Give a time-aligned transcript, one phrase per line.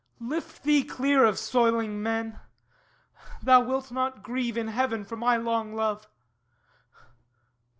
[0.19, 2.39] Lift thee clear Of soiling men!
[3.43, 6.07] Thou wilt not grieve in heaven For my long love!